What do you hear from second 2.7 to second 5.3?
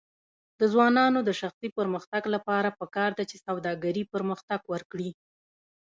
پکار ده چې سوداګري پرمختګ ورکړي.